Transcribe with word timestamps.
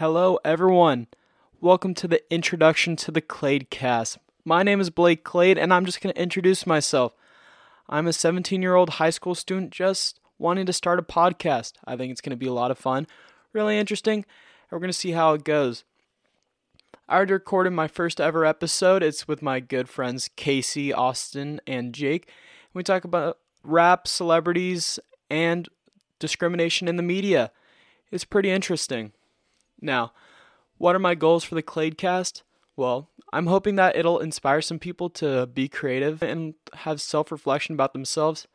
Hello, 0.00 0.38
everyone. 0.46 1.08
Welcome 1.60 1.92
to 1.96 2.08
the 2.08 2.22
introduction 2.32 2.96
to 2.96 3.10
the 3.10 3.20
Clade 3.20 3.68
cast. 3.68 4.16
My 4.46 4.62
name 4.62 4.80
is 4.80 4.88
Blake 4.88 5.24
Clade, 5.24 5.58
and 5.58 5.74
I'm 5.74 5.84
just 5.84 6.00
going 6.00 6.14
to 6.14 6.18
introduce 6.18 6.66
myself. 6.66 7.14
I'm 7.86 8.06
a 8.06 8.14
17 8.14 8.62
year 8.62 8.76
old 8.76 8.88
high 8.92 9.10
school 9.10 9.34
student 9.34 9.72
just 9.72 10.18
wanting 10.38 10.64
to 10.64 10.72
start 10.72 10.98
a 10.98 11.02
podcast. 11.02 11.74
I 11.84 11.98
think 11.98 12.12
it's 12.12 12.22
going 12.22 12.30
to 12.30 12.36
be 12.36 12.46
a 12.46 12.52
lot 12.54 12.70
of 12.70 12.78
fun, 12.78 13.08
really 13.52 13.76
interesting, 13.76 14.20
and 14.20 14.70
we're 14.70 14.78
going 14.78 14.88
to 14.88 14.94
see 14.94 15.10
how 15.10 15.34
it 15.34 15.44
goes. 15.44 15.84
I 17.06 17.16
already 17.16 17.34
recorded 17.34 17.72
my 17.72 17.86
first 17.86 18.22
ever 18.22 18.46
episode. 18.46 19.02
It's 19.02 19.28
with 19.28 19.42
my 19.42 19.60
good 19.60 19.86
friends 19.86 20.30
Casey, 20.34 20.94
Austin, 20.94 21.60
and 21.66 21.92
Jake. 21.92 22.26
We 22.72 22.82
talk 22.82 23.04
about 23.04 23.36
rap, 23.62 24.08
celebrities, 24.08 24.98
and 25.28 25.68
discrimination 26.18 26.88
in 26.88 26.96
the 26.96 27.02
media. 27.02 27.52
It's 28.10 28.24
pretty 28.24 28.50
interesting. 28.50 29.12
Now, 29.80 30.12
what 30.78 30.96
are 30.96 31.00
my 31.00 31.14
goals 31.14 31.44
for 31.44 31.54
the 31.54 31.62
Cladecast? 31.62 32.42
Well, 32.76 33.08
I'm 33.32 33.46
hoping 33.46 33.76
that 33.76 33.96
it'll 33.96 34.18
inspire 34.18 34.62
some 34.62 34.78
people 34.78 35.10
to 35.10 35.46
be 35.46 35.68
creative 35.68 36.22
and 36.22 36.54
have 36.74 37.00
self 37.00 37.30
reflection 37.30 37.74
about 37.74 37.92
themselves. 37.92 38.46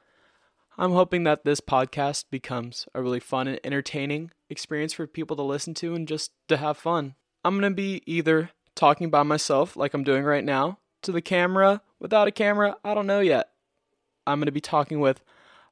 I'm 0.78 0.92
hoping 0.92 1.24
that 1.24 1.46
this 1.46 1.62
podcast 1.62 2.26
becomes 2.30 2.88
a 2.94 3.02
really 3.02 3.22
fun 3.22 3.48
and 3.48 3.60
entertaining 3.64 4.32
experience 4.50 4.94
for 4.94 5.08
people 5.08 5.38
to 5.38 5.44
listen 5.44 5.74
to 5.76 5.96
and 5.96 6.08
just 6.08 6.32
to 6.50 6.58
have 6.58 6.78
fun. 6.78 7.16
I'm 7.46 7.60
going 7.60 7.72
to 7.72 7.76
be 7.76 8.02
either 8.06 8.50
talking 8.76 9.10
by 9.10 9.24
myself, 9.24 9.78
like 9.78 9.94
I'm 9.94 10.04
doing 10.04 10.24
right 10.24 10.44
now, 10.44 10.80
to 11.04 11.14
the 11.14 11.22
camera, 11.22 11.82
without 12.00 12.28
a 12.28 12.32
camera, 12.32 12.76
I 12.84 12.94
don't 12.94 13.08
know 13.08 13.22
yet. 13.22 13.52
I'm 14.28 14.40
going 14.40 14.48
to 14.48 14.52
be 14.52 14.60
talking 14.60 15.00
with 15.00 15.22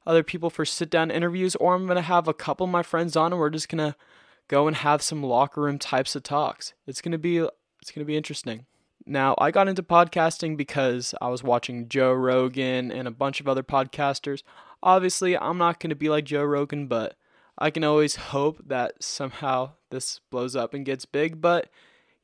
other 0.06 0.22
people 0.22 0.48
for 0.48 0.64
sit 0.64 0.88
down 0.88 1.10
interviews, 1.10 1.54
or 1.56 1.74
I'm 1.74 1.86
going 1.86 1.96
to 1.96 2.02
have 2.02 2.28
a 2.28 2.34
couple 2.34 2.64
of 2.64 2.70
my 2.70 2.82
friends 2.82 3.16
on 3.16 3.32
and 3.32 3.40
we're 3.40 3.50
just 3.50 3.68
going 3.68 3.92
to 3.92 3.96
go 4.48 4.66
and 4.66 4.76
have 4.76 5.02
some 5.02 5.22
locker 5.22 5.62
room 5.62 5.78
types 5.78 6.14
of 6.16 6.22
talks. 6.22 6.74
It's 6.86 7.00
going 7.00 7.12
to 7.12 7.18
be 7.18 7.38
it's 7.38 7.90
going 7.90 8.00
to 8.00 8.04
be 8.04 8.16
interesting. 8.16 8.66
Now, 9.06 9.34
I 9.36 9.50
got 9.50 9.68
into 9.68 9.82
podcasting 9.82 10.56
because 10.56 11.14
I 11.20 11.28
was 11.28 11.42
watching 11.42 11.88
Joe 11.88 12.12
Rogan 12.12 12.90
and 12.90 13.06
a 13.06 13.10
bunch 13.10 13.38
of 13.38 13.48
other 13.48 13.62
podcasters. 13.62 14.42
Obviously, 14.82 15.36
I'm 15.36 15.58
not 15.58 15.78
going 15.78 15.90
to 15.90 15.96
be 15.96 16.08
like 16.08 16.24
Joe 16.24 16.44
Rogan, 16.44 16.86
but 16.86 17.14
I 17.58 17.70
can 17.70 17.84
always 17.84 18.16
hope 18.16 18.62
that 18.66 19.02
somehow 19.02 19.72
this 19.90 20.20
blows 20.30 20.56
up 20.56 20.72
and 20.72 20.86
gets 20.86 21.04
big, 21.04 21.42
but 21.42 21.68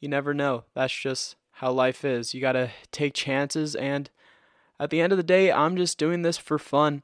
you 0.00 0.08
never 0.08 0.32
know. 0.32 0.64
That's 0.74 0.94
just 0.94 1.36
how 1.52 1.70
life 1.70 2.02
is. 2.04 2.32
You 2.32 2.40
got 2.40 2.52
to 2.52 2.70
take 2.90 3.12
chances, 3.12 3.74
and 3.74 4.08
at 4.78 4.88
the 4.88 5.02
end 5.02 5.12
of 5.12 5.18
the 5.18 5.22
day, 5.22 5.52
I'm 5.52 5.76
just 5.76 5.98
doing 5.98 6.22
this 6.22 6.38
for 6.38 6.58
fun. 6.58 7.02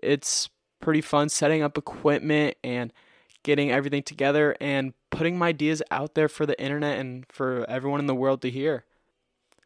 It's 0.00 0.48
pretty 0.80 1.00
fun 1.00 1.28
setting 1.28 1.62
up 1.62 1.76
equipment 1.76 2.56
and 2.62 2.92
getting 3.42 3.70
everything 3.70 4.02
together 4.02 4.56
and 4.60 4.92
putting 5.10 5.38
my 5.38 5.48
ideas 5.48 5.82
out 5.90 6.14
there 6.14 6.28
for 6.28 6.46
the 6.46 6.60
internet 6.60 6.98
and 6.98 7.24
for 7.28 7.64
everyone 7.68 8.00
in 8.00 8.06
the 8.06 8.14
world 8.14 8.42
to 8.42 8.50
hear 8.50 8.84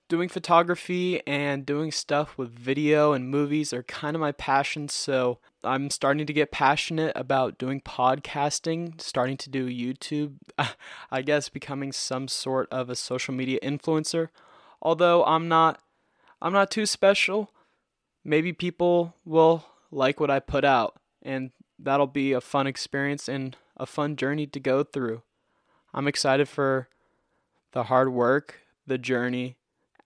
doing 0.09 0.29
photography 0.29 1.27
and 1.27 1.65
doing 1.65 1.91
stuff 1.91 2.37
with 2.37 2.51
video 2.51 3.13
and 3.13 3.31
movies 3.31 3.73
are 3.73 3.83
kind 3.83 4.15
of 4.15 4.21
my 4.21 4.33
passion. 4.33 4.89
So 4.89 5.39
I'm 5.63 5.91
starting 5.91 6.27
to 6.27 6.33
get 6.33 6.53
passionate 6.53 7.13
about 7.17 7.59
doing 7.59 7.81
podcasting, 7.81 9.01
starting 9.01 9.37
to 9.39 9.51
do 9.51 9.67
YouTube, 9.69 10.37
I 11.11 11.23
guess 11.23 11.49
becoming 11.49 11.93
some 11.93 12.29
sort 12.29 12.69
of 12.71 12.91
a 12.91 12.97
social 12.97 13.35
media 13.35 13.59
influencer. 13.63 14.29
Although 14.83 15.25
I'm 15.25 15.49
not 15.49 15.81
I'm 16.43 16.53
not 16.53 16.71
too 16.71 16.85
special, 16.85 17.51
maybe 18.25 18.53
people 18.53 19.15
will 19.25 19.65
like 19.91 20.21
what 20.21 20.31
I 20.31 20.41
put 20.41 20.65
out 20.65 21.01
and 21.23 21.51
that'll 21.79 22.07
be 22.07 22.33
a 22.33 22.41
fun 22.41 22.67
experience 22.67 23.29
and 23.29 23.57
a 23.77 23.87
fun 23.87 24.17
journey 24.17 24.47
to 24.47 24.61
go 24.61 24.83
through. 24.83 25.23
I'm 25.93 26.09
excited 26.09 26.49
for 26.49 26.89
the 27.73 27.85
hard 27.85 28.13
work, 28.13 28.61
the 28.87 28.99
journey, 28.99 29.57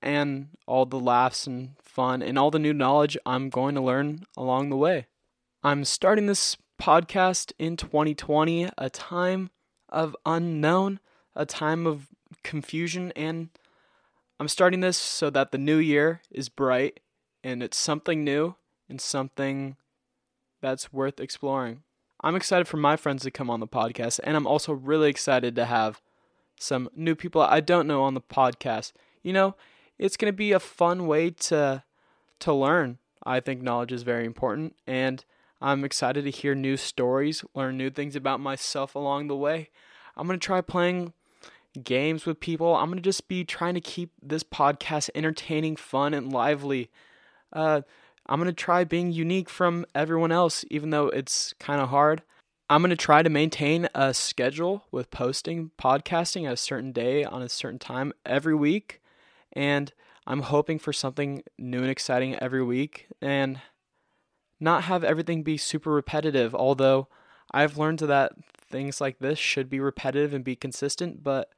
and 0.01 0.49
all 0.67 0.87
the 0.87 1.01
laughs 1.01 1.47
and 1.47 1.71
fun 1.83 2.23
and 2.23 2.39
all 2.39 2.51
the 2.51 2.59
new 2.59 2.73
knowledge 2.73 3.17
I'm 3.27 3.51
going 3.51 3.75
to 3.75 3.81
learn 3.81 4.25
along 4.37 4.71
the 4.71 4.77
way. 4.77 5.07
I'm 5.63 5.85
starting 5.85 6.27
this 6.27 6.57
podcast 6.81 7.53
in 7.59 7.77
2020, 7.77 8.71
a 8.79 8.91
time 8.91 9.51
of 9.89 10.17
unknown, 10.25 11.01
a 11.35 11.45
time 11.45 11.87
of 11.87 12.09
confusion, 12.45 13.13
and 13.17 13.49
I'm 14.39 14.49
starting 14.49 14.81
this 14.81 14.97
so 14.97 15.31
that 15.31 15.51
the 15.51 15.59
new 15.59 15.79
year 15.79 16.21
is 16.31 16.49
bright 16.49 17.01
and 17.43 17.63
it's 17.63 17.77
something 17.77 18.23
new 18.23 18.55
and 18.89 19.01
something 19.01 19.77
that's 20.61 20.93
worth 20.93 21.21
exploring. 21.21 21.83
I'm 22.21 22.37
excited 22.37 22.67
for 22.67 22.79
my 22.79 22.97
friends 22.97 23.23
to 23.23 23.31
come 23.31 23.49
on 23.49 23.61
the 23.61 23.69
podcast, 23.69 24.21
and 24.25 24.37
I'm 24.37 24.47
also 24.47 24.73
really 24.73 25.09
excited 25.09 25.55
to 25.57 25.65
have 25.65 26.01
some 26.59 26.89
new 26.95 27.15
people 27.15 27.41
I 27.41 27.61
don't 27.61 27.87
know 27.87 28.03
on 28.03 28.15
the 28.15 28.21
podcast. 28.21 28.93
You 29.23 29.33
know, 29.33 29.55
it's 29.99 30.17
going 30.17 30.33
to 30.33 30.37
be 30.37 30.53
a 30.53 30.61
fun 30.61 31.07
way 31.07 31.31
to 31.31 31.85
to 32.41 32.53
learn. 32.53 32.99
I 33.25 33.41
think 33.41 33.63
knowledge 33.63 33.93
is 33.93 34.05
very 34.05 34.25
important 34.25 34.77
and 34.87 35.25
I'm 35.61 35.85
excited 35.85 36.25
to 36.25 36.31
hear 36.31 36.55
new 36.55 36.77
stories, 36.77 37.45
learn 37.55 37.77
new 37.77 37.91
things 37.91 38.15
about 38.15 38.41
myself 38.41 38.95
along 38.95 39.27
the 39.27 39.37
way. 39.37 39.71
I'm 40.17 40.27
going 40.27 40.39
to 40.39 40.45
try 40.45 40.61
playing 40.61 41.13
games 41.83 42.27
with 42.27 42.41
people. 42.41 42.77
I'm 42.77 42.87
going 42.87 42.99
to 42.99 43.03
just 43.03 43.29
be 43.29 43.45
trying 43.45 43.75
to 43.75 43.81
keep 43.81 44.13
this 44.23 44.45
podcast 44.45 45.11
entertaining, 45.15 45.77
fun, 45.77 46.15
and 46.15 46.33
lively. 46.33 46.91
Uh, 47.53 47.83
I'm 48.29 48.39
going 48.39 48.47
to 48.47 48.53
try 48.53 48.85
being 48.85 49.13
unique 49.13 49.49
from 49.49 49.87
everyone 49.95 50.33
else, 50.33 50.65
even 50.71 50.91
though 50.91 51.09
it's 51.09 51.55
kind 51.59 51.81
of 51.81 51.89
hard. 51.89 52.23
I'm 52.71 52.83
going 52.83 52.91
to 52.91 52.97
try 52.97 53.23
to 53.23 53.31
maintain 53.31 53.89
a 53.95 54.13
schedule 54.13 54.85
with 54.91 55.11
posting 55.11 55.71
podcasting 55.79 56.47
at 56.47 56.53
a 56.53 56.59
certain 56.59 56.93
day 56.93 57.25
on 57.25 57.41
a 57.41 57.49
certain 57.49 57.79
time 57.79 58.13
every 58.27 58.55
week 58.55 59.01
and 59.53 59.93
I'm 60.27 60.43
hoping 60.43 60.79
for 60.79 60.93
something 60.93 61.43
new 61.59 61.79
and 61.79 61.91
exciting 61.91 62.37
every 62.37 62.63
week 62.63 63.07
and 63.23 63.61
not 64.61 64.85
have 64.85 65.03
everything 65.03 65.43
be 65.43 65.57
super 65.57 65.91
repetitive, 65.91 66.55
although 66.55 67.09
I've 67.51 67.79
learned 67.79 68.01
that 68.01 68.33
things 68.71 69.01
like 69.01 69.19
this 69.19 69.39
should 69.39 69.71
be 69.71 69.81
repetitive 69.81 70.35
and 70.35 70.45
be 70.45 70.55
consistent, 70.55 71.23
but 71.23 71.51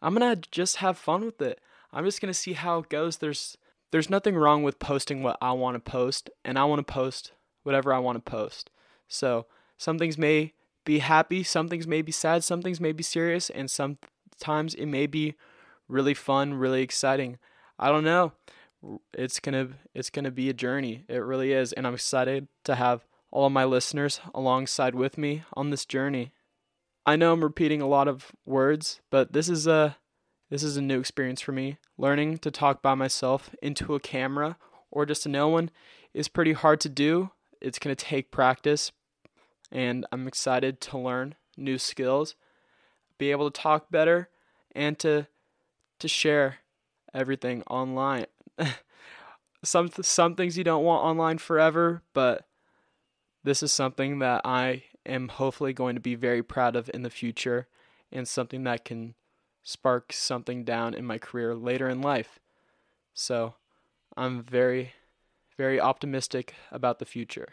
I'm 0.00 0.14
going 0.14 0.34
to 0.34 0.48
just 0.50 0.76
have 0.76 0.96
fun 0.96 1.24
with 1.24 1.42
it. 1.42 1.60
I'm 1.92 2.04
just 2.04 2.20
going 2.20 2.32
to 2.32 2.38
see 2.38 2.54
how 2.54 2.78
it 2.78 2.88
goes. 2.88 3.18
There's 3.18 3.58
there's 3.94 4.10
nothing 4.10 4.34
wrong 4.34 4.64
with 4.64 4.80
posting 4.80 5.22
what 5.22 5.38
I 5.40 5.52
want 5.52 5.76
to 5.76 5.78
post, 5.78 6.28
and 6.44 6.58
I 6.58 6.64
want 6.64 6.84
to 6.84 6.92
post 6.92 7.30
whatever 7.62 7.94
I 7.94 8.00
want 8.00 8.16
to 8.16 8.28
post. 8.28 8.68
So, 9.06 9.46
some 9.78 10.00
things 10.00 10.18
may 10.18 10.52
be 10.84 10.98
happy, 10.98 11.44
some 11.44 11.68
things 11.68 11.86
may 11.86 12.02
be 12.02 12.10
sad, 12.10 12.42
some 12.42 12.60
things 12.60 12.80
may 12.80 12.90
be 12.90 13.04
serious, 13.04 13.50
and 13.50 13.70
sometimes 13.70 14.74
it 14.74 14.86
may 14.86 15.06
be 15.06 15.34
really 15.86 16.12
fun, 16.12 16.54
really 16.54 16.82
exciting. 16.82 17.38
I 17.78 17.90
don't 17.90 18.02
know. 18.02 18.32
It's 19.12 19.38
gonna 19.38 19.68
it's 19.94 20.10
gonna 20.10 20.32
be 20.32 20.50
a 20.50 20.54
journey. 20.54 21.04
It 21.06 21.18
really 21.18 21.52
is, 21.52 21.72
and 21.72 21.86
I'm 21.86 21.94
excited 21.94 22.48
to 22.64 22.74
have 22.74 23.04
all 23.30 23.46
of 23.46 23.52
my 23.52 23.64
listeners 23.64 24.20
alongside 24.34 24.96
with 24.96 25.16
me 25.16 25.44
on 25.52 25.70
this 25.70 25.84
journey. 25.84 26.32
I 27.06 27.14
know 27.14 27.32
I'm 27.32 27.44
repeating 27.44 27.80
a 27.80 27.86
lot 27.86 28.08
of 28.08 28.32
words, 28.44 29.00
but 29.12 29.32
this 29.34 29.48
is 29.48 29.68
a 29.68 29.98
this 30.50 30.62
is 30.62 30.76
a 30.76 30.82
new 30.82 31.00
experience 31.00 31.40
for 31.40 31.52
me. 31.52 31.78
Learning 31.96 32.38
to 32.38 32.50
talk 32.50 32.82
by 32.82 32.94
myself 32.94 33.54
into 33.62 33.94
a 33.94 34.00
camera 34.00 34.56
or 34.90 35.06
just 35.06 35.24
to 35.24 35.28
no 35.28 35.48
one 35.48 35.70
is 36.12 36.28
pretty 36.28 36.52
hard 36.52 36.80
to 36.80 36.88
do. 36.88 37.30
It's 37.60 37.78
going 37.78 37.94
to 37.94 38.04
take 38.04 38.30
practice, 38.30 38.92
and 39.72 40.06
I'm 40.12 40.28
excited 40.28 40.80
to 40.82 40.98
learn 40.98 41.34
new 41.56 41.78
skills, 41.78 42.34
be 43.18 43.30
able 43.30 43.50
to 43.50 43.60
talk 43.60 43.90
better, 43.90 44.28
and 44.74 44.98
to 45.00 45.26
to 45.98 46.08
share 46.08 46.58
everything 47.14 47.62
online. 47.62 48.26
some 49.64 49.88
some 50.02 50.34
things 50.34 50.58
you 50.58 50.64
don't 50.64 50.84
want 50.84 51.04
online 51.04 51.38
forever, 51.38 52.02
but 52.12 52.46
this 53.42 53.62
is 53.62 53.72
something 53.72 54.18
that 54.18 54.42
I 54.44 54.84
am 55.06 55.28
hopefully 55.28 55.72
going 55.72 55.94
to 55.94 56.00
be 56.00 56.14
very 56.14 56.42
proud 56.42 56.76
of 56.76 56.90
in 56.92 57.02
the 57.02 57.10
future 57.10 57.66
and 58.12 58.26
something 58.28 58.64
that 58.64 58.84
can 58.84 59.14
spark 59.64 60.12
something 60.12 60.62
down 60.62 60.94
in 60.94 61.04
my 61.04 61.18
career 61.18 61.54
later 61.54 61.88
in 61.88 62.00
life. 62.00 62.38
So, 63.12 63.54
I'm 64.16 64.42
very 64.42 64.92
very 65.56 65.80
optimistic 65.80 66.54
about 66.70 66.98
the 66.98 67.04
future. 67.04 67.50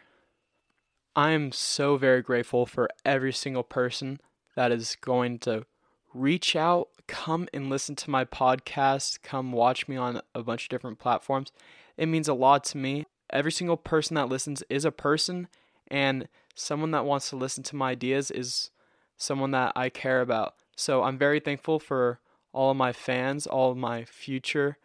I 1.15 1.31
am 1.31 1.51
so 1.51 1.97
very 1.97 2.21
grateful 2.21 2.65
for 2.65 2.89
every 3.05 3.33
single 3.33 3.63
person 3.63 4.19
that 4.55 4.71
is 4.71 4.97
going 5.01 5.39
to 5.39 5.65
reach 6.13 6.55
out, 6.55 6.89
come 7.07 7.47
and 7.53 7.69
listen 7.69 7.95
to 7.97 8.09
my 8.09 8.25
podcast, 8.25 9.21
come 9.21 9.51
watch 9.51 9.87
me 9.87 9.97
on 9.97 10.21
a 10.33 10.43
bunch 10.43 10.63
of 10.63 10.69
different 10.69 10.99
platforms. 10.99 11.51
It 11.97 12.07
means 12.07 12.27
a 12.27 12.33
lot 12.33 12.63
to 12.65 12.77
me. 12.77 13.05
Every 13.29 13.51
single 13.51 13.77
person 13.77 14.15
that 14.15 14.29
listens 14.29 14.63
is 14.69 14.83
a 14.83 14.91
person, 14.91 15.47
and 15.87 16.27
someone 16.55 16.91
that 16.91 17.05
wants 17.05 17.29
to 17.29 17.35
listen 17.35 17.63
to 17.63 17.75
my 17.75 17.91
ideas 17.91 18.31
is 18.31 18.71
someone 19.17 19.51
that 19.51 19.73
I 19.75 19.89
care 19.89 20.21
about. 20.21 20.55
So 20.75 21.03
I'm 21.03 21.17
very 21.17 21.39
thankful 21.39 21.79
for 21.79 22.19
all 22.53 22.71
of 22.71 22.77
my 22.77 22.93
fans, 22.93 23.47
all 23.47 23.71
of 23.71 23.77
my 23.77 24.03
future 24.03 24.77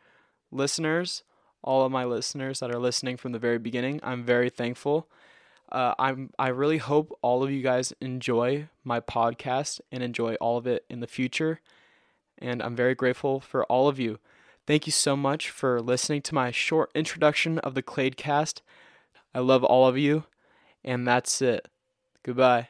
listeners, 0.50 1.22
all 1.62 1.84
of 1.84 1.92
my 1.92 2.04
listeners 2.04 2.60
that 2.60 2.70
are 2.70 2.78
listening 2.78 3.16
from 3.16 3.32
the 3.32 3.38
very 3.38 3.58
beginning. 3.58 4.00
I'm 4.02 4.24
very 4.24 4.50
thankful. 4.50 5.08
Uh, 5.70 5.94
I'm 5.98 6.30
I 6.38 6.48
really 6.48 6.78
hope 6.78 7.16
all 7.22 7.42
of 7.42 7.50
you 7.50 7.62
guys 7.62 7.92
enjoy 8.00 8.68
my 8.84 9.00
podcast 9.00 9.80
and 9.90 10.02
enjoy 10.02 10.34
all 10.34 10.58
of 10.58 10.66
it 10.66 10.84
in 10.88 11.00
the 11.00 11.08
future. 11.08 11.60
And 12.38 12.62
I'm 12.62 12.76
very 12.76 12.94
grateful 12.94 13.40
for 13.40 13.64
all 13.64 13.88
of 13.88 13.98
you. 13.98 14.18
Thank 14.66 14.86
you 14.86 14.92
so 14.92 15.16
much 15.16 15.50
for 15.50 15.80
listening 15.80 16.22
to 16.22 16.34
my 16.34 16.50
short 16.50 16.90
introduction 16.94 17.58
of 17.60 17.74
the 17.74 17.82
Cladecast. 17.82 18.60
I 19.34 19.38
love 19.40 19.64
all 19.64 19.86
of 19.86 19.96
you, 19.96 20.24
and 20.84 21.06
that's 21.06 21.40
it. 21.40 21.68
Goodbye. 22.22 22.68